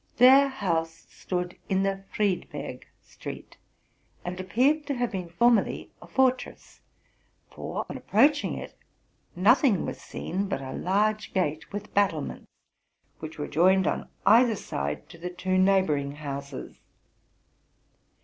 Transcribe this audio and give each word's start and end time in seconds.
Their 0.17 0.47
house 0.49 1.05
stood 1.11 1.57
in 1.69 1.83
the 1.83 2.05
Friedberg 2.11 2.87
Street, 3.03 3.57
and 4.25 4.39
appeared 4.39 4.87
to 4.87 4.95
have 4.95 5.11
been 5.11 5.29
formerly 5.29 5.91
a 6.01 6.07
fortress; 6.07 6.81
for, 7.51 7.85
on 7.87 7.97
approaching 7.97 8.55
it, 8.55 8.75
nothing 9.35 9.85
was 9.85 10.01
seen 10.01 10.47
but 10.47 10.59
a 10.59 10.73
large 10.73 11.35
gate 11.35 11.71
with 11.71 11.93
battlements, 11.93 12.47
which 13.19 13.37
were 13.37 13.47
joined 13.47 13.85
on 13.85 14.09
either 14.25 14.55
side 14.55 15.07
to 15.09 15.19
the 15.19 15.29
two 15.29 15.59
neighboring 15.59 16.13
houses. 16.13 16.79